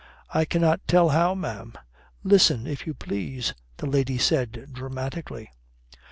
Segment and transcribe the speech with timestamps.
[0.33, 1.73] "I cannot tell how, ma'am."
[2.23, 5.51] "Listen, if you please!" the lady said dramatically.